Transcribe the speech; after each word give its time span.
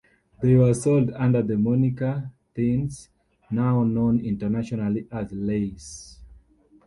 They 0.41 0.55
were 0.55 0.73
sold 0.73 1.11
under 1.11 1.43
the 1.43 1.59
moniker 1.59 2.31
"Thins: 2.55 3.09
now 3.51 3.83
known 3.83 4.19
internationally 4.19 5.07
as 5.11 5.31
Lays". 5.31 6.17